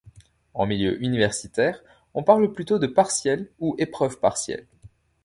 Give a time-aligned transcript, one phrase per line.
[0.55, 1.83] En milieu universitaire,
[2.15, 4.65] on parle plutôt de Partiel ou Épreuve partielle.